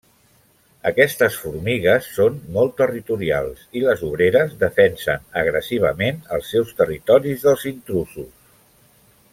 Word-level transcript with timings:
Aquestes 0.91 1.35
formigues 1.41 2.07
són 2.13 2.39
molt 2.55 2.73
territorials 2.79 3.61
i 3.81 3.83
les 3.89 4.01
obreres 4.09 4.55
defensen 4.65 5.23
agressivament 5.43 6.25
els 6.39 6.51
seus 6.55 6.73
territoris 6.83 7.47
dels 7.49 7.69
intrusos. 7.75 8.35